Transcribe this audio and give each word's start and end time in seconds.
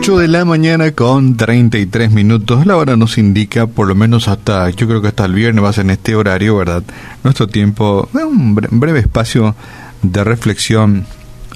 8 0.00 0.18
de 0.18 0.28
la 0.28 0.44
mañana 0.44 0.92
con 0.92 1.36
33 1.36 2.12
minutos. 2.12 2.64
La 2.66 2.76
hora 2.76 2.96
nos 2.96 3.18
indica, 3.18 3.66
por 3.66 3.88
lo 3.88 3.96
menos 3.96 4.28
hasta, 4.28 4.70
yo 4.70 4.86
creo 4.86 5.02
que 5.02 5.08
hasta 5.08 5.24
el 5.24 5.34
viernes 5.34 5.64
va 5.64 5.70
a 5.70 5.72
ser 5.72 5.86
en 5.86 5.90
este 5.90 6.14
horario, 6.14 6.56
¿verdad? 6.56 6.84
Nuestro 7.24 7.48
tiempo, 7.48 8.08
un 8.14 8.54
breve 8.54 9.00
espacio 9.00 9.56
de 10.00 10.22
reflexión. 10.22 11.04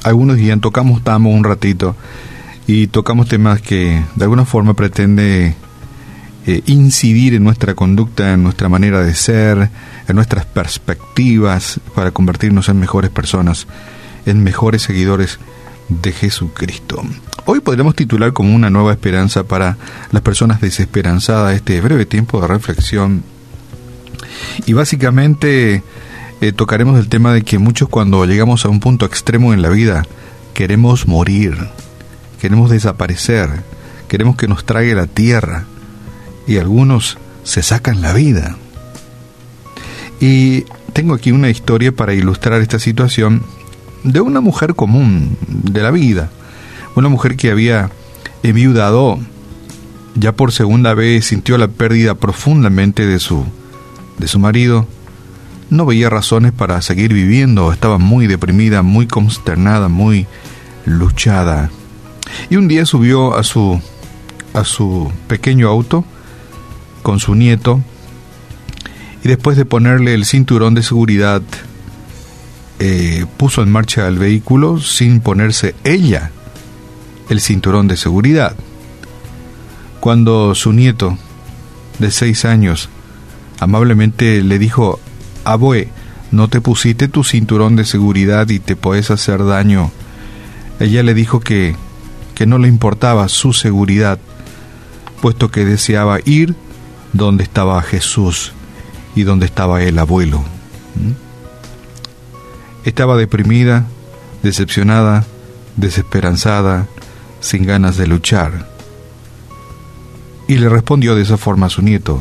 Algunos 0.02 0.39
días 0.39 0.61
tocamos 0.61 1.05
Tamo 1.05 1.30
un 1.30 1.45
ratito 1.45 1.95
y 2.66 2.89
tocamos 2.89 3.29
temas 3.29 3.62
que 3.62 4.02
de 4.16 4.25
alguna 4.25 4.45
forma 4.45 4.74
pretende 4.74 5.54
eh, 6.45 6.62
incidir 6.66 7.34
en 7.34 7.45
nuestra 7.45 7.74
conducta, 7.74 8.32
en 8.32 8.43
nuestra 8.43 8.68
manera 8.68 9.02
de 9.02 9.14
ser, 9.14 9.70
en 10.09 10.16
nuestras 10.16 10.46
perspectivas 10.46 11.80
para 11.95 12.11
convertirnos 12.11 12.68
en 12.68 12.81
mejores 12.81 13.11
personas, 13.11 13.68
en 14.27 14.43
mejores 14.43 14.82
seguidores 14.82 15.39
de 15.89 16.13
Jesucristo. 16.13 17.03
Hoy 17.45 17.61
podremos 17.61 17.95
titular 17.95 18.32
como 18.32 18.54
una 18.54 18.71
nueva 18.71 18.93
esperanza 18.93 19.45
para 19.45 19.77
las 20.11 20.23
personas 20.23 20.61
desesperanzadas 20.61 21.54
este 21.54 21.81
breve 21.81 22.07
tiempo 22.07 22.40
de 22.40 22.46
reflexión. 22.46 23.25
Y 24.67 24.73
básicamente 24.73 25.82
eh, 26.40 26.53
tocaremos 26.53 26.99
el 26.99 27.09
tema 27.09 27.32
de 27.32 27.43
que 27.43 27.59
muchos 27.59 27.89
cuando 27.89 28.25
llegamos 28.25 28.64
a 28.64 28.68
un 28.68 28.81
punto 28.81 29.07
extremo 29.07 29.53
en 29.53 29.63
la 29.63 29.68
vida 29.68 30.04
queremos 30.54 31.07
morir, 31.07 31.57
queremos 32.41 32.70
desaparecer, 32.70 33.48
queremos 34.09 34.37
que 34.37 34.48
nos 34.48 34.64
trague 34.64 34.95
la 34.95 35.06
tierra 35.06 35.64
y 36.47 36.59
algunos 36.59 37.19
se 37.45 37.62
sacan 37.62 38.03
la 38.03 38.12
vida. 38.12 38.56
Y 40.20 40.64
tengo 40.92 41.14
aquí 41.14 41.33
una 41.33 41.51
historia 41.51 41.92
para 41.92 42.14
ilustrar 42.14 42.61
esta 42.61 42.78
situación 42.78 43.42
de 44.05 44.20
una 44.20 44.41
mujer 44.41 44.75
común 44.75 45.36
de 45.48 45.83
la 45.83 45.91
vida 45.91 46.31
una 46.95 47.08
mujer 47.08 47.36
que 47.36 47.50
había 47.50 47.91
enviudado 48.42 49.19
ya 50.14 50.33
por 50.33 50.53
segunda 50.53 50.94
vez 50.94 51.27
sintió 51.27 51.56
la 51.56 51.69
pérdida 51.69 52.14
profundamente 52.14 53.06
de 53.06 53.19
su 53.19 53.44
de 54.19 54.28
su 54.28 54.39
marido. 54.39 54.86
No 55.70 55.86
veía 55.86 56.11
razones 56.11 56.53
para 56.53 56.83
seguir 56.83 57.14
viviendo, 57.14 57.72
estaba 57.72 57.97
muy 57.97 58.27
deprimida, 58.27 58.83
muy 58.83 59.06
consternada, 59.06 59.89
muy 59.89 60.27
luchada. 60.84 61.70
Y 62.50 62.56
un 62.56 62.69
día 62.69 62.84
subió 62.84 63.37
a 63.37 63.42
su 63.42 63.81
a 64.53 64.64
su 64.64 65.11
pequeño 65.28 65.69
auto 65.69 66.05
con 67.03 67.20
su 67.20 67.34
nieto 67.34 67.81
y 69.25 69.28
después 69.28 69.56
de 69.56 69.64
ponerle 69.64 70.12
el 70.12 70.27
cinturón 70.27 70.75
de 70.75 70.83
seguridad 70.83 71.41
eh, 72.84 73.27
puso 73.36 73.62
en 73.62 73.70
marcha 73.70 74.08
el 74.08 74.19
vehículo 74.19 74.80
sin 74.80 75.20
ponerse 75.20 75.77
ella 75.84 76.33
el 77.28 77.41
cinturón 77.41 77.86
de 77.86 77.97
seguridad. 77.97 78.56
Cuando 80.00 80.56
su 80.56 80.72
nieto, 80.72 81.16
de 82.00 82.10
seis 82.10 82.44
años, 82.44 82.88
amablemente 83.60 84.42
le 84.42 84.58
dijo, 84.58 84.98
Abue, 85.44 85.91
no 86.33 86.48
te 86.48 86.60
pusiste 86.60 87.06
tu 87.06 87.22
cinturón 87.22 87.77
de 87.77 87.84
seguridad 87.84 88.48
y 88.48 88.58
te 88.58 88.75
puedes 88.75 89.12
hacer 89.12 89.44
daño. 89.44 89.92
Ella 90.80 91.05
le 91.05 91.14
dijo 91.14 91.38
que, 91.38 91.77
que 92.34 92.47
no 92.47 92.58
le 92.58 92.66
importaba 92.66 93.28
su 93.28 93.53
seguridad, 93.53 94.19
puesto 95.20 95.53
que 95.53 95.64
deseaba 95.64 96.19
ir 96.25 96.56
donde 97.12 97.44
estaba 97.44 97.80
Jesús 97.83 98.55
y 99.14 99.22
donde 99.22 99.47
estaba 99.47 99.84
el 99.84 100.00
abuelo. 100.00 100.41
¿Mm? 100.97 101.22
Estaba 102.84 103.16
deprimida, 103.16 103.86
decepcionada, 104.42 105.25
desesperanzada, 105.77 106.88
sin 107.41 107.66
ganas 107.66 107.97
de 107.97 108.06
luchar. 108.06 108.69
Y 110.48 110.56
le 110.56 110.69
respondió 110.69 111.15
de 111.15 111.22
esa 111.22 111.37
forma 111.37 111.66
a 111.66 111.71
su 111.71 111.82
nieto, 111.82 112.21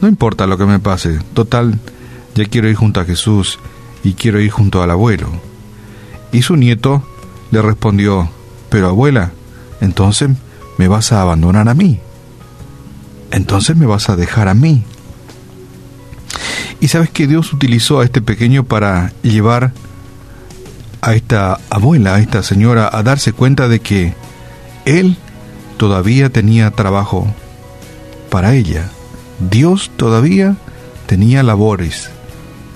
no 0.00 0.08
importa 0.08 0.46
lo 0.46 0.56
que 0.56 0.64
me 0.64 0.78
pase, 0.78 1.18
total, 1.34 1.78
ya 2.34 2.44
quiero 2.46 2.68
ir 2.68 2.76
junto 2.76 3.00
a 3.00 3.04
Jesús 3.04 3.58
y 4.02 4.14
quiero 4.14 4.40
ir 4.40 4.50
junto 4.50 4.82
al 4.82 4.90
abuelo. 4.90 5.28
Y 6.32 6.42
su 6.42 6.56
nieto 6.56 7.02
le 7.50 7.60
respondió, 7.60 8.30
pero 8.70 8.88
abuela, 8.88 9.32
entonces 9.80 10.30
me 10.78 10.88
vas 10.88 11.12
a 11.12 11.20
abandonar 11.20 11.68
a 11.68 11.74
mí. 11.74 12.00
Entonces 13.30 13.76
me 13.76 13.86
vas 13.86 14.08
a 14.08 14.16
dejar 14.16 14.48
a 14.48 14.54
mí. 14.54 14.84
Y 16.80 16.88
sabes 16.88 17.10
que 17.10 17.26
Dios 17.26 17.52
utilizó 17.52 18.00
a 18.00 18.04
este 18.04 18.22
pequeño 18.22 18.64
para 18.64 19.12
llevar 19.22 19.72
a 21.02 21.14
esta 21.14 21.58
abuela, 21.68 22.14
a 22.16 22.20
esta 22.20 22.42
señora, 22.42 22.88
a 22.90 23.02
darse 23.02 23.32
cuenta 23.32 23.68
de 23.68 23.80
que 23.80 24.14
él 24.86 25.16
todavía 25.76 26.30
tenía 26.30 26.70
trabajo 26.70 27.32
para 28.30 28.54
ella. 28.54 28.88
Dios 29.50 29.90
todavía 29.96 30.56
tenía 31.06 31.42
labores, 31.42 32.10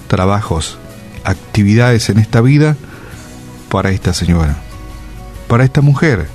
trabajos, 0.08 0.78
actividades 1.24 2.08
en 2.10 2.18
esta 2.18 2.40
vida 2.40 2.76
para 3.70 3.90
esta 3.90 4.12
señora, 4.12 4.56
para 5.48 5.64
esta 5.64 5.80
mujer, 5.80 6.28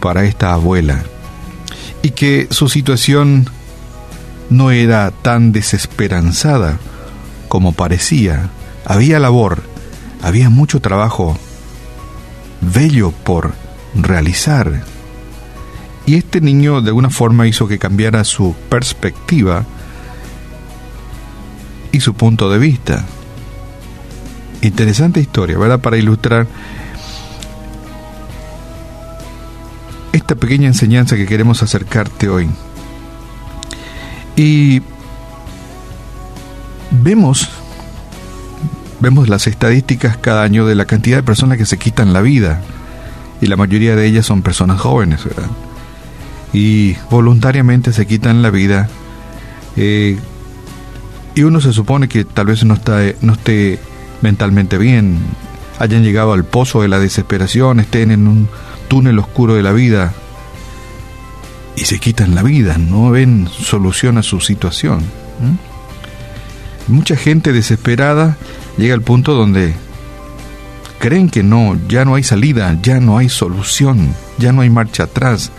para 0.00 0.24
esta 0.24 0.52
abuela. 0.52 1.02
Y 2.02 2.10
que 2.10 2.48
su 2.50 2.68
situación 2.68 3.48
no 4.50 4.70
era 4.70 5.10
tan 5.10 5.52
desesperanzada 5.52 6.78
como 7.48 7.72
parecía. 7.72 8.50
Había 8.84 9.18
labor, 9.18 9.62
había 10.22 10.50
mucho 10.50 10.80
trabajo 10.80 11.38
bello 12.60 13.12
por 13.12 13.54
realizar. 13.94 14.82
Y 16.06 16.16
este 16.16 16.40
niño 16.40 16.80
de 16.80 16.88
alguna 16.88 17.10
forma 17.10 17.46
hizo 17.46 17.68
que 17.68 17.78
cambiara 17.78 18.24
su 18.24 18.54
perspectiva 18.68 19.64
y 21.92 22.00
su 22.00 22.14
punto 22.14 22.50
de 22.50 22.58
vista. 22.58 23.04
Interesante 24.62 25.20
historia, 25.20 25.58
¿verdad? 25.58 25.80
Para 25.80 25.98
ilustrar 25.98 26.46
esta 30.12 30.34
pequeña 30.34 30.66
enseñanza 30.66 31.16
que 31.16 31.26
queremos 31.26 31.62
acercarte 31.62 32.28
hoy. 32.28 32.48
Y 34.38 34.80
vemos 36.90 37.50
Vemos 39.00 39.28
las 39.28 39.46
estadísticas 39.46 40.16
cada 40.16 40.42
año 40.42 40.66
de 40.66 40.74
la 40.74 40.84
cantidad 40.84 41.18
de 41.18 41.22
personas 41.22 41.56
que 41.56 41.66
se 41.66 41.78
quitan 41.78 42.12
la 42.12 42.20
vida 42.20 42.60
y 43.40 43.46
la 43.46 43.56
mayoría 43.56 43.94
de 43.94 44.04
ellas 44.06 44.26
son 44.26 44.42
personas 44.42 44.80
jóvenes. 44.80 45.20
Y 46.52 46.96
voluntariamente 47.08 47.92
se 47.92 48.06
quitan 48.06 48.42
la 48.42 48.50
vida 48.50 48.88
eh, 49.76 50.18
y 51.36 51.42
uno 51.42 51.60
se 51.60 51.72
supone 51.72 52.08
que 52.08 52.24
tal 52.24 52.46
vez 52.46 52.64
no, 52.64 52.74
está, 52.74 52.98
no 53.20 53.34
esté 53.34 53.78
mentalmente 54.20 54.78
bien, 54.78 55.18
hayan 55.78 56.02
llegado 56.02 56.32
al 56.32 56.44
pozo 56.44 56.82
de 56.82 56.88
la 56.88 56.98
desesperación, 56.98 57.78
estén 57.78 58.10
en 58.10 58.26
un 58.26 58.48
túnel 58.88 59.20
oscuro 59.20 59.54
de 59.54 59.62
la 59.62 59.70
vida 59.70 60.12
y 61.80 61.84
se 61.84 62.00
quitan 62.00 62.34
la 62.34 62.42
vida, 62.42 62.76
no 62.76 63.10
ven 63.10 63.48
solución 63.48 64.18
a 64.18 64.24
su 64.24 64.40
situación. 64.40 65.00
Mucha 66.88 67.14
gente 67.14 67.52
desesperada 67.52 68.36
llega 68.76 68.94
al 68.94 69.02
punto 69.02 69.34
donde 69.34 69.74
creen 70.98 71.30
que 71.30 71.44
no, 71.44 71.78
ya 71.88 72.04
no 72.04 72.16
hay 72.16 72.24
salida, 72.24 72.76
ya 72.82 72.98
no 72.98 73.16
hay 73.16 73.28
solución, 73.28 74.12
ya 74.38 74.52
no 74.52 74.62
hay 74.62 74.70
marcha 74.70 75.04
atrás, 75.04 75.52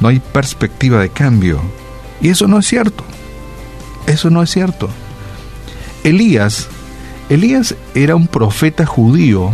no 0.00 0.08
hay 0.08 0.20
perspectiva 0.20 1.00
de 1.00 1.08
cambio. 1.08 1.62
Y 2.20 2.28
eso 2.28 2.48
no 2.48 2.58
es 2.58 2.66
cierto. 2.66 3.04
Eso 4.06 4.28
no 4.28 4.42
es 4.42 4.50
cierto. 4.50 4.90
Elías, 6.04 6.68
Elías 7.30 7.76
era 7.94 8.14
un 8.14 8.28
profeta 8.28 8.84
judío 8.84 9.52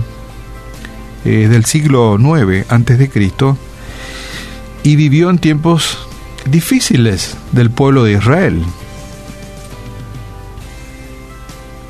eh, 1.25 1.47
del 1.49 1.65
siglo 1.65 2.19
IX 2.19 2.69
antes 2.71 2.99
de 2.99 3.09
Cristo 3.09 3.56
y 4.82 4.96
vivió 4.96 5.31
en 5.31 5.38
tiempos 5.38 5.99
difíciles 6.46 7.37
del 7.52 7.70
pueblo 7.70 8.05
de 8.05 8.12
Israel. 8.12 8.64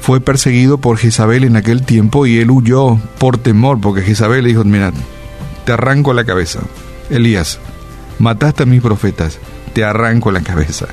fue 0.02 0.20
perseguido 0.20 0.78
por 0.78 0.98
Jezabel 0.98 1.44
en 1.44 1.54
aquel 1.54 1.84
tiempo 1.84 2.26
y 2.26 2.38
él 2.38 2.50
huyó 2.50 2.98
por 3.18 3.38
temor, 3.38 3.80
porque 3.80 4.02
Jezabel 4.02 4.42
le 4.42 4.48
dijo, 4.48 4.64
mira, 4.64 4.92
te 5.64 5.72
arranco 5.72 6.12
la 6.12 6.24
cabeza. 6.24 6.60
Elías, 7.08 7.60
mataste 8.18 8.64
a 8.64 8.66
mis 8.66 8.82
profetas, 8.82 9.38
te 9.72 9.84
arranco 9.84 10.32
la 10.32 10.40
cabeza. 10.40 10.88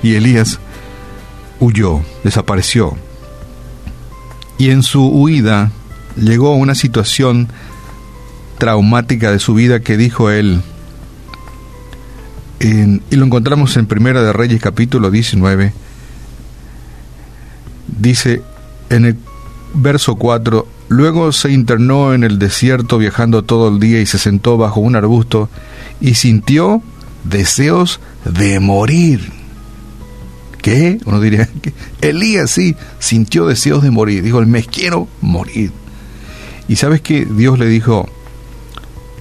Y 0.00 0.14
Elías 0.14 0.60
huyó, 1.58 2.02
desapareció. 2.22 2.96
Y 4.58 4.70
en 4.70 4.84
su 4.84 5.08
huida 5.08 5.72
llegó 6.16 6.52
a 6.52 6.56
una 6.56 6.76
situación 6.76 7.48
traumática 8.58 9.32
de 9.32 9.40
su 9.40 9.54
vida 9.54 9.80
que 9.80 9.96
dijo 9.96 10.30
él, 10.30 10.62
y 12.62 13.16
lo 13.16 13.24
encontramos 13.24 13.76
en 13.76 13.86
Primera 13.86 14.22
de 14.22 14.32
Reyes 14.32 14.60
capítulo 14.60 15.10
19, 15.10 15.72
dice, 17.98 18.42
en 18.90 19.04
el 19.04 19.16
verso 19.74 20.16
4, 20.16 20.66
luego 20.88 21.32
se 21.32 21.50
internó 21.50 22.14
en 22.14 22.24
el 22.24 22.38
desierto 22.38 22.98
viajando 22.98 23.42
todo 23.42 23.68
el 23.68 23.80
día 23.80 24.00
y 24.00 24.06
se 24.06 24.18
sentó 24.18 24.56
bajo 24.56 24.80
un 24.80 24.94
arbusto 24.94 25.48
y 26.00 26.14
sintió 26.14 26.82
deseos 27.24 28.00
de 28.24 28.60
morir. 28.60 29.32
¿Qué? 30.60 30.98
Uno 31.04 31.20
diría, 31.20 31.48
Elías 32.00 32.50
sí 32.52 32.76
sintió 33.00 33.46
deseos 33.46 33.82
de 33.82 33.90
morir. 33.90 34.22
Dijo, 34.22 34.40
me 34.42 34.62
quiero 34.62 35.08
morir. 35.20 35.72
Y 36.68 36.76
sabes 36.76 37.00
que 37.00 37.24
Dios 37.24 37.58
le 37.58 37.66
dijo 37.66 38.08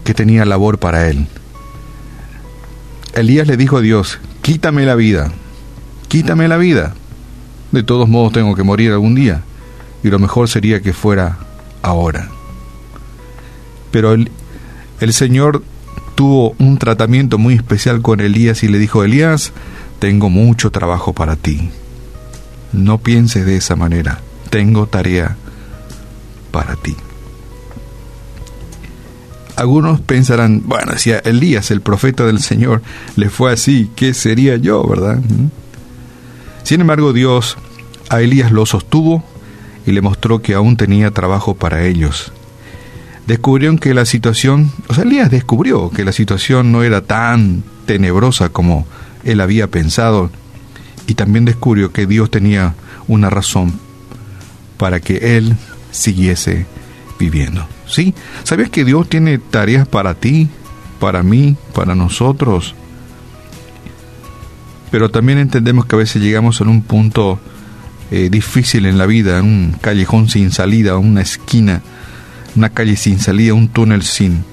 que 0.03 0.13
tenía 0.13 0.45
labor 0.45 0.77
para 0.77 1.09
él. 1.09 1.27
Elías 3.13 3.47
le 3.47 3.57
dijo 3.57 3.77
a 3.77 3.81
Dios, 3.81 4.19
quítame 4.41 4.85
la 4.85 4.95
vida, 4.95 5.31
quítame 6.07 6.47
la 6.47 6.57
vida. 6.57 6.93
De 7.71 7.83
todos 7.83 8.07
modos 8.07 8.33
tengo 8.33 8.55
que 8.55 8.63
morir 8.63 8.91
algún 8.91 9.15
día. 9.15 9.43
Y 10.03 10.09
lo 10.09 10.19
mejor 10.19 10.49
sería 10.49 10.81
que 10.81 10.93
fuera 10.93 11.37
ahora. 11.81 12.29
Pero 13.91 14.13
el, 14.13 14.31
el 14.99 15.13
Señor 15.13 15.63
tuvo 16.15 16.55
un 16.59 16.77
tratamiento 16.77 17.37
muy 17.37 17.55
especial 17.55 18.01
con 18.01 18.19
Elías 18.19 18.63
y 18.63 18.67
le 18.67 18.79
dijo, 18.79 19.03
Elías, 19.03 19.51
tengo 19.99 20.29
mucho 20.29 20.71
trabajo 20.71 21.13
para 21.13 21.35
ti. 21.35 21.69
No 22.73 22.97
pienses 22.99 23.45
de 23.45 23.57
esa 23.57 23.75
manera, 23.75 24.21
tengo 24.49 24.87
tarea 24.87 25.35
para 26.51 26.75
ti. 26.75 26.95
Algunos 29.56 30.01
pensarán, 30.01 30.63
bueno, 30.65 30.98
si 30.98 31.12
a 31.12 31.19
Elías, 31.19 31.71
el 31.71 31.81
profeta 31.81 32.25
del 32.25 32.39
Señor, 32.39 32.81
le 33.15 33.30
fue 33.30 33.51
así, 33.51 33.89
¿qué 33.95 34.13
sería 34.13 34.57
yo, 34.57 34.83
verdad? 34.88 35.18
¿Mm? 35.18 35.48
Sin 36.63 36.81
embargo, 36.81 37.13
Dios 37.13 37.57
a 38.09 38.21
Elías 38.21 38.51
lo 38.51 38.65
sostuvo 38.65 39.24
y 39.86 39.92
le 39.92 40.01
mostró 40.01 40.42
que 40.42 40.53
aún 40.53 40.77
tenía 40.77 41.12
trabajo 41.12 41.56
para 41.56 41.86
ellos. 41.86 42.31
Descubrieron 43.27 43.77
que 43.77 43.94
la 43.94 44.06
situación, 44.06 44.71
o 44.88 44.94
sea, 44.94 45.03
Elías 45.03 45.30
descubrió 45.30 45.89
que 45.89 46.06
la 46.06 46.12
situación 46.12 46.71
no 46.71 46.83
era 46.83 47.01
tan 47.01 47.63
tenebrosa 47.86 48.50
como 48.50 48.86
él 49.24 49.42
había 49.42 49.68
pensado 49.68 50.31
y 51.07 51.15
también 51.15 51.45
descubrió 51.45 51.92
que 51.92 52.06
Dios 52.06 52.31
tenía 52.31 52.75
una 53.07 53.30
razón 53.30 53.74
para 54.77 55.00
que 55.00 55.38
él 55.38 55.56
siguiese 55.92 56.65
viviendo. 57.19 57.68
¿Sí? 57.91 58.13
¿Sabías 58.43 58.69
que 58.69 58.85
Dios 58.85 59.09
tiene 59.09 59.38
tareas 59.38 59.88
para 59.88 60.13
ti, 60.15 60.49
para 60.99 61.23
mí, 61.23 61.57
para 61.75 61.93
nosotros? 61.93 62.73
Pero 64.91 65.09
también 65.09 65.39
entendemos 65.39 65.85
que 65.85 65.95
a 65.95 65.99
veces 65.99 66.21
llegamos 66.21 66.61
a 66.61 66.63
un 66.63 66.81
punto 66.81 67.39
eh, 68.11 68.29
difícil 68.29 68.85
en 68.85 68.97
la 68.97 69.05
vida, 69.05 69.41
un 69.41 69.75
callejón 69.81 70.29
sin 70.29 70.51
salida, 70.51 70.97
una 70.97 71.21
esquina, 71.21 71.81
una 72.55 72.69
calle 72.69 72.95
sin 72.95 73.19
salida, 73.19 73.53
un 73.53 73.67
túnel 73.67 74.03
sin, 74.03 74.43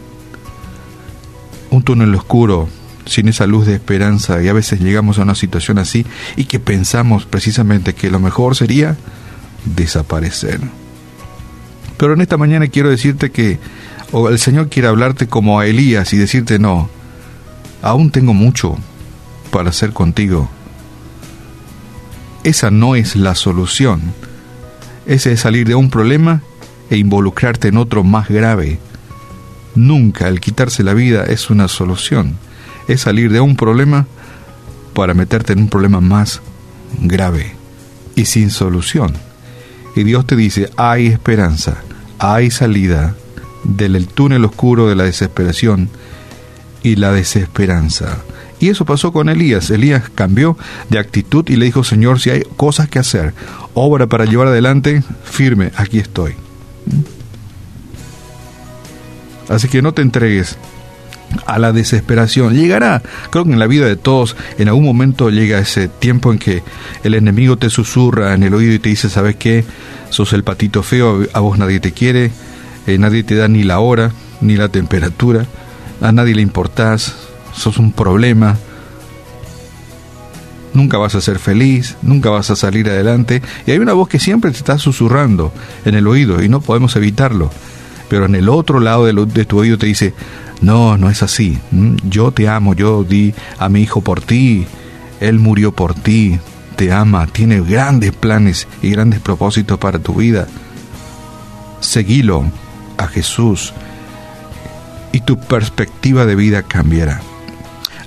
un 1.70 1.82
túnel 1.82 2.14
oscuro, 2.14 2.68
sin 3.06 3.28
esa 3.28 3.46
luz 3.46 3.66
de 3.66 3.74
esperanza 3.74 4.42
y 4.42 4.48
a 4.48 4.52
veces 4.52 4.80
llegamos 4.80 5.18
a 5.18 5.22
una 5.22 5.34
situación 5.34 5.78
así 5.78 6.04
y 6.36 6.44
que 6.44 6.60
pensamos 6.60 7.24
precisamente 7.24 7.94
que 7.94 8.10
lo 8.10 8.20
mejor 8.20 8.54
sería 8.54 8.96
desaparecer. 9.64 10.60
Pero 11.98 12.14
en 12.14 12.20
esta 12.20 12.36
mañana 12.36 12.68
quiero 12.68 12.90
decirte 12.90 13.30
que 13.30 13.58
o 14.12 14.28
el 14.30 14.38
Señor 14.38 14.68
quiere 14.68 14.88
hablarte 14.88 15.26
como 15.26 15.60
a 15.60 15.66
Elías 15.66 16.12
y 16.14 16.16
decirte 16.16 16.58
no, 16.58 16.88
aún 17.82 18.10
tengo 18.10 18.32
mucho 18.32 18.78
para 19.50 19.70
hacer 19.70 19.92
contigo. 19.92 20.48
Esa 22.44 22.70
no 22.70 22.94
es 22.94 23.16
la 23.16 23.34
solución. 23.34 24.00
Ese 25.06 25.32
es 25.32 25.40
salir 25.40 25.66
de 25.66 25.74
un 25.74 25.90
problema 25.90 26.42
e 26.88 26.96
involucrarte 26.96 27.68
en 27.68 27.76
otro 27.76 28.04
más 28.04 28.28
grave. 28.28 28.78
Nunca 29.74 30.28
el 30.28 30.40
quitarse 30.40 30.82
la 30.82 30.94
vida 30.94 31.24
es 31.24 31.50
una 31.50 31.68
solución 31.68 32.38
es 32.88 33.02
salir 33.02 33.30
de 33.30 33.40
un 33.40 33.54
problema 33.54 34.06
para 34.94 35.14
meterte 35.14 35.52
en 35.52 35.60
un 35.60 35.68
problema 35.68 36.00
más 36.00 36.40
grave 37.00 37.54
y 38.16 38.24
sin 38.24 38.50
solución. 38.50 39.12
Y 39.94 40.02
Dios 40.04 40.26
te 40.26 40.34
dice, 40.34 40.70
hay 40.76 41.06
esperanza, 41.06 41.82
hay 42.18 42.50
salida 42.50 43.14
del 43.64 44.06
túnel 44.08 44.44
oscuro 44.44 44.88
de 44.88 44.96
la 44.96 45.04
desesperación 45.04 45.88
y 46.82 46.96
la 46.96 47.12
desesperanza. 47.12 48.18
Y 48.60 48.68
eso 48.70 48.84
pasó 48.84 49.12
con 49.12 49.28
Elías. 49.28 49.70
Elías 49.70 50.10
cambió 50.14 50.56
de 50.88 50.98
actitud 50.98 51.48
y 51.48 51.56
le 51.56 51.66
dijo, 51.66 51.84
Señor, 51.84 52.20
si 52.20 52.30
hay 52.30 52.42
cosas 52.56 52.88
que 52.88 52.98
hacer, 52.98 53.34
obra 53.74 54.06
para 54.06 54.24
llevar 54.24 54.48
adelante, 54.48 55.02
firme, 55.24 55.70
aquí 55.76 55.98
estoy. 55.98 56.32
¿Mm? 56.86 57.18
Así 59.52 59.68
que 59.68 59.80
no 59.80 59.94
te 59.94 60.02
entregues 60.02 60.58
a 61.46 61.58
la 61.58 61.72
desesperación. 61.72 62.54
Llegará, 62.54 63.02
creo 63.30 63.44
que 63.44 63.52
en 63.52 63.58
la 63.58 63.66
vida 63.66 63.86
de 63.86 63.96
todos, 63.96 64.36
en 64.58 64.68
algún 64.68 64.84
momento 64.84 65.30
llega 65.30 65.58
ese 65.58 65.88
tiempo 65.88 66.32
en 66.32 66.38
que 66.38 66.62
el 67.04 67.14
enemigo 67.14 67.56
te 67.56 67.70
susurra 67.70 68.34
en 68.34 68.42
el 68.42 68.54
oído 68.54 68.72
y 68.74 68.78
te 68.78 68.88
dice, 68.88 69.08
¿sabes 69.08 69.36
qué? 69.36 69.64
Sos 70.10 70.32
el 70.32 70.44
patito 70.44 70.82
feo, 70.82 71.26
a 71.32 71.40
vos 71.40 71.58
nadie 71.58 71.80
te 71.80 71.92
quiere, 71.92 72.30
eh, 72.86 72.98
nadie 72.98 73.22
te 73.22 73.34
da 73.34 73.48
ni 73.48 73.62
la 73.62 73.80
hora, 73.80 74.12
ni 74.40 74.56
la 74.56 74.68
temperatura, 74.68 75.46
a 76.00 76.12
nadie 76.12 76.34
le 76.34 76.42
importás, 76.42 77.14
sos 77.54 77.78
un 77.78 77.92
problema, 77.92 78.56
nunca 80.72 80.96
vas 80.98 81.14
a 81.14 81.20
ser 81.20 81.38
feliz, 81.38 81.96
nunca 82.02 82.30
vas 82.30 82.50
a 82.50 82.56
salir 82.56 82.88
adelante. 82.88 83.42
Y 83.66 83.72
hay 83.72 83.78
una 83.78 83.92
voz 83.92 84.08
que 84.08 84.18
siempre 84.18 84.50
te 84.50 84.58
está 84.58 84.78
susurrando 84.78 85.52
en 85.84 85.94
el 85.94 86.06
oído 86.06 86.42
y 86.42 86.48
no 86.48 86.60
podemos 86.60 86.96
evitarlo. 86.96 87.50
Pero 88.08 88.24
en 88.24 88.34
el 88.34 88.48
otro 88.48 88.80
lado 88.80 89.04
de, 89.04 89.26
de 89.26 89.44
tu 89.44 89.58
oído 89.58 89.76
te 89.76 89.86
dice, 89.86 90.14
no, 90.60 90.96
no 90.96 91.10
es 91.10 91.22
así. 91.22 91.58
Mm, 91.70 91.96
yo 92.04 92.32
te 92.32 92.48
amo, 92.48 92.74
yo 92.74 93.04
di 93.04 93.34
a 93.58 93.68
mi 93.68 93.82
hijo 93.82 94.00
por 94.00 94.20
ti, 94.20 94.66
él 95.20 95.38
murió 95.38 95.72
por 95.72 95.94
ti, 95.94 96.38
te 96.76 96.92
ama, 96.92 97.26
tiene 97.26 97.60
grandes 97.60 98.12
planes 98.12 98.66
y 98.82 98.90
grandes 98.90 99.20
propósitos 99.20 99.78
para 99.78 99.98
tu 99.98 100.14
vida. 100.14 100.46
Seguilo 101.80 102.44
a 102.96 103.06
Jesús 103.06 103.72
y 105.12 105.20
tu 105.20 105.38
perspectiva 105.38 106.26
de 106.26 106.34
vida 106.34 106.62
cambiará. 106.62 107.20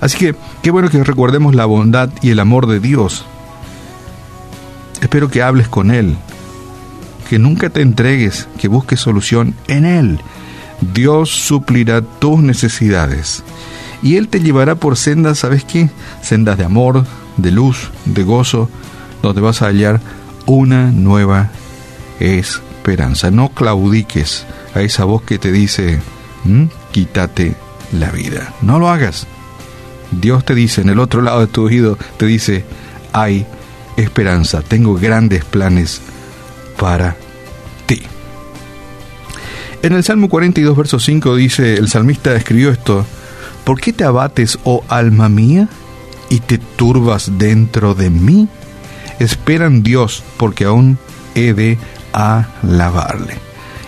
Así 0.00 0.18
que 0.18 0.34
qué 0.62 0.70
bueno 0.70 0.90
que 0.90 1.02
recordemos 1.04 1.54
la 1.54 1.64
bondad 1.64 2.10
y 2.22 2.30
el 2.30 2.40
amor 2.40 2.66
de 2.66 2.80
Dios. 2.80 3.24
Espero 5.00 5.30
que 5.30 5.42
hables 5.42 5.68
con 5.68 5.90
Él, 5.90 6.16
que 7.28 7.38
nunca 7.38 7.70
te 7.70 7.82
entregues, 7.82 8.48
que 8.58 8.68
busques 8.68 9.00
solución 9.00 9.54
en 9.68 9.84
Él 9.84 10.20
Dios 10.94 11.30
suplirá 11.30 12.02
tus 12.02 12.40
necesidades. 12.40 13.42
Y 14.02 14.16
Él 14.16 14.28
te 14.28 14.40
llevará 14.40 14.74
por 14.74 14.96
sendas, 14.96 15.38
¿sabes 15.38 15.64
qué? 15.64 15.88
Sendas 16.22 16.58
de 16.58 16.64
amor, 16.64 17.06
de 17.36 17.52
luz, 17.52 17.90
de 18.04 18.24
gozo, 18.24 18.68
donde 19.22 19.40
vas 19.40 19.62
a 19.62 19.66
hallar 19.66 20.00
una 20.46 20.90
nueva 20.90 21.50
esperanza. 22.18 23.30
No 23.30 23.50
claudiques 23.50 24.44
a 24.74 24.80
esa 24.80 25.04
voz 25.04 25.22
que 25.22 25.38
te 25.38 25.52
dice, 25.52 26.00
quítate 26.90 27.54
la 27.92 28.10
vida. 28.10 28.52
No 28.60 28.78
lo 28.78 28.90
hagas. 28.90 29.26
Dios 30.10 30.44
te 30.44 30.54
dice, 30.54 30.80
en 30.80 30.90
el 30.90 30.98
otro 30.98 31.22
lado 31.22 31.40
de 31.40 31.46
tu 31.46 31.64
oído, 31.64 31.96
te 32.16 32.26
dice, 32.26 32.64
hay 33.12 33.46
esperanza, 33.96 34.62
tengo 34.62 34.94
grandes 34.94 35.44
planes 35.44 36.00
para 36.78 37.16
en 39.82 39.92
el 39.92 40.04
Salmo 40.04 40.28
42, 40.28 40.76
verso 40.76 41.00
5 41.00 41.36
dice, 41.36 41.74
el 41.74 41.88
salmista 41.88 42.34
escribió 42.36 42.70
esto, 42.70 43.04
¿por 43.64 43.80
qué 43.80 43.92
te 43.92 44.04
abates, 44.04 44.58
oh 44.64 44.84
alma 44.88 45.28
mía, 45.28 45.68
y 46.30 46.40
te 46.40 46.58
turbas 46.58 47.32
dentro 47.36 47.94
de 47.94 48.08
mí? 48.08 48.48
Espera 49.18 49.66
en 49.66 49.82
Dios, 49.82 50.22
porque 50.36 50.64
aún 50.64 50.98
he 51.34 51.52
de 51.52 51.78
alabarle. 52.12 53.34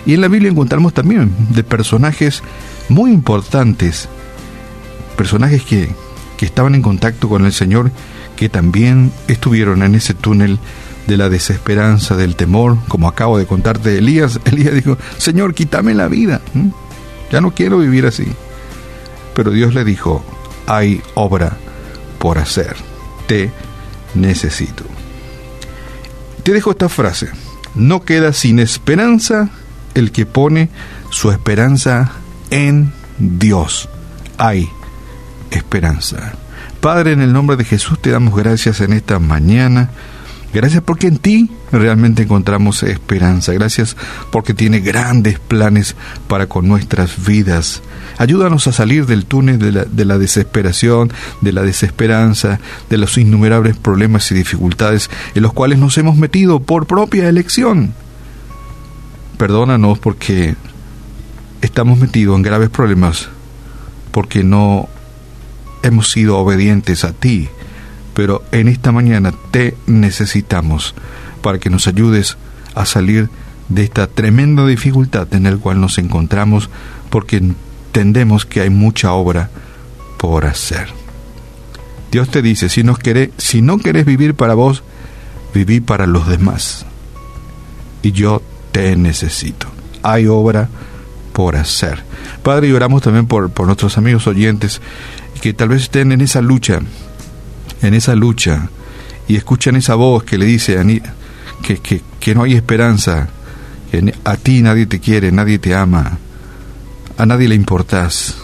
Y 0.05 0.13
en 0.13 0.21
la 0.21 0.27
Biblia 0.27 0.51
encontramos 0.51 0.93
también 0.93 1.33
de 1.49 1.63
personajes 1.63 2.43
muy 2.89 3.11
importantes, 3.11 4.09
personajes 5.15 5.63
que, 5.63 5.89
que 6.37 6.45
estaban 6.45 6.75
en 6.75 6.81
contacto 6.81 7.29
con 7.29 7.45
el 7.45 7.53
Señor, 7.53 7.91
que 8.35 8.49
también 8.49 9.11
estuvieron 9.27 9.81
en 9.81 9.95
ese 9.95 10.13
túnel 10.13 10.59
de 11.07 11.17
la 11.17 11.29
desesperanza, 11.29 12.15
del 12.15 12.35
temor, 12.35 12.77
como 12.87 13.07
acabo 13.07 13.37
de 13.37 13.45
contarte 13.45 13.97
Elías. 13.97 14.39
Elías 14.45 14.73
dijo, 14.73 14.97
Señor, 15.17 15.53
quítame 15.53 15.93
la 15.93 16.07
vida. 16.07 16.41
Ya 17.31 17.41
no 17.41 17.53
quiero 17.53 17.79
vivir 17.79 18.05
así. 18.05 18.27
Pero 19.33 19.51
Dios 19.51 19.73
le 19.73 19.83
dijo, 19.83 20.23
hay 20.67 21.01
obra 21.13 21.57
por 22.19 22.37
hacer. 22.37 22.75
Te 23.27 23.51
necesito. 24.13 24.83
Te 26.43 26.53
dejo 26.53 26.71
esta 26.71 26.89
frase. 26.89 27.29
No 27.73 28.03
queda 28.03 28.33
sin 28.33 28.59
esperanza 28.59 29.49
el 29.93 30.11
que 30.11 30.25
pone 30.25 30.69
su 31.09 31.31
esperanza 31.31 32.11
en 32.49 32.93
Dios. 33.17 33.89
Hay 34.37 34.69
esperanza. 35.51 36.33
Padre, 36.79 37.13
en 37.13 37.21
el 37.21 37.33
nombre 37.33 37.57
de 37.57 37.65
Jesús 37.65 37.99
te 37.99 38.11
damos 38.11 38.35
gracias 38.35 38.79
en 38.81 38.93
esta 38.93 39.19
mañana 39.19 39.89
Gracias 40.55 40.81
porque 40.83 41.07
en 41.07 41.17
ti 41.17 41.49
realmente 41.69 42.23
encontramos 42.23 42.81
esperanza. 42.83 43.51
Gracias 43.51 43.97
porque 44.31 44.53
tiene 44.53 44.79
grandes 44.79 45.37
planes 45.37 45.97
para 46.29 46.47
con 46.47 46.69
nuestras 46.69 47.25
vidas. 47.25 47.81
Ayúdanos 48.17 48.65
a 48.67 48.71
salir 48.71 49.05
del 49.05 49.25
túnel 49.25 49.59
de 49.59 49.73
la, 49.73 49.83
de 49.83 50.05
la, 50.05 50.17
desesperación, 50.17 51.11
de 51.41 51.51
la 51.51 51.63
desesperanza, 51.63 52.61
de 52.89 52.97
los 52.97 53.17
innumerables 53.17 53.75
problemas 53.75 54.31
y 54.31 54.35
dificultades 54.35 55.09
en 55.33 55.43
los 55.43 55.51
cuales 55.51 55.77
nos 55.77 55.97
hemos 55.97 56.15
metido 56.15 56.61
por 56.61 56.87
propia 56.87 57.27
elección. 57.27 57.93
Perdónanos 59.37 59.99
porque 59.99 60.55
estamos 61.59 61.99
metidos 61.99 62.37
en 62.37 62.43
graves 62.43 62.69
problemas 62.69 63.27
porque 64.11 64.45
no 64.45 64.87
hemos 65.83 66.11
sido 66.11 66.37
obedientes 66.37 67.03
a 67.03 67.11
ti 67.11 67.49
pero 68.15 68.43
en 68.51 68.69
esta 68.69 68.91
mañana 68.91 69.33
te 69.51 69.75
necesitamos 69.85 70.95
para 71.41 71.59
que 71.59 71.69
nos 71.69 71.85
ayudes 71.85 72.37
a 72.73 72.85
salir 72.85 73.29
de 73.69 73.83
esta 73.83 74.07
tremenda 74.07 74.65
dificultad 74.65 75.31
en 75.33 75.43
la 75.43 75.57
cual 75.57 75.81
nos 75.81 75.97
encontramos 75.97 76.69
porque 77.09 77.37
entendemos 77.37 78.45
que 78.45 78.61
hay 78.61 78.69
mucha 78.69 79.11
obra 79.11 79.49
por 80.17 80.45
hacer. 80.45 80.87
Dios 82.09 82.29
te 82.29 82.41
dice, 82.41 82.69
si 82.69 82.83
no, 82.83 82.95
querés, 82.95 84.05
vivir 84.05 84.33
para 84.33 84.53
vos, 84.53 84.83
viví 85.53 85.81
para 85.81 86.07
los 86.07 86.27
demás. 86.27 86.85
Y 88.01 88.13
yo 88.13 88.41
te 88.71 88.95
necesito. 88.95 89.67
Hay 90.03 90.27
obra 90.27 90.69
por 91.33 91.57
hacer. 91.57 92.03
Padre, 92.43 92.69
y 92.69 92.71
oramos 92.71 93.01
también 93.01 93.27
por, 93.27 93.49
por 93.49 93.65
nuestros 93.65 93.97
amigos 93.97 94.27
oyentes 94.27 94.81
que 95.41 95.53
tal 95.53 95.69
vez 95.69 95.83
estén 95.83 96.13
en 96.13 96.21
esa 96.21 96.41
lucha 96.41 96.79
en 97.85 97.93
esa 97.93 98.15
lucha 98.15 98.69
y 99.27 99.35
escuchan 99.35 99.75
esa 99.75 99.95
voz 99.95 100.23
que 100.23 100.37
le 100.37 100.45
dice 100.45 100.77
que, 101.61 102.01
que, 102.19 102.35
no 102.35 102.43
hay 102.43 102.53
esperanza, 102.53 103.29
que 103.91 104.13
a 104.23 104.37
ti 104.37 104.61
nadie 104.61 104.85
te 104.85 104.99
quiere, 104.99 105.31
nadie 105.31 105.59
te 105.59 105.73
ama, 105.73 106.17
a 107.17 107.25
nadie 107.25 107.47
le 107.47 107.55
importas. 107.55 108.35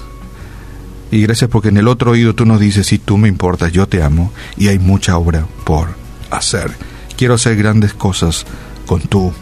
Y 1.12 1.21
gracias 1.21 1.50
porque 1.50 1.69
en 1.69 1.77
el 1.77 1.88
otro 1.88 2.12
oído 2.12 2.33
tú 2.33 2.45
nos 2.45 2.60
dices, 2.60 2.88
si 2.88 2.98
tú 2.98 3.17
me 3.17 3.27
importas, 3.27 3.71
yo 3.71 3.88
te 3.88 4.01
amo 4.01 4.31
y 4.57 4.69
hay 4.69 4.79
mucha 4.79 5.17
obra 5.17 5.45
por 5.65 5.89
hacer. 6.31 6.71
Quiero 7.17 7.36
hacer 7.36 7.57
grandes 7.57 7.93
cosas 7.93 8.45
con 8.86 9.01
tu 9.01 9.33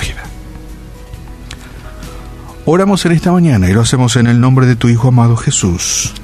vida. 0.00 0.22
Oramos 2.64 3.04
en 3.04 3.12
esta 3.12 3.32
mañana 3.32 3.68
y 3.68 3.72
lo 3.72 3.80
hacemos 3.80 4.16
en 4.16 4.28
el 4.28 4.40
nombre 4.40 4.66
de 4.66 4.76
tu 4.76 4.88
Hijo 4.88 5.08
amado 5.08 5.36
Jesús. 5.36 6.14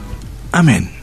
Amén. 0.52 0.96